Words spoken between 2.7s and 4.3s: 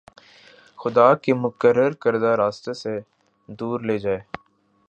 سے دور لے جائے